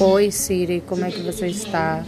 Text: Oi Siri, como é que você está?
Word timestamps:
Oi 0.00 0.30
Siri, 0.30 0.80
como 0.80 1.04
é 1.04 1.10
que 1.10 1.22
você 1.22 1.48
está? 1.48 2.04